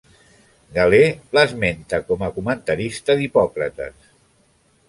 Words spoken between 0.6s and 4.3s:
Galè l'esmenta com a comentarista d'Hipòcrates.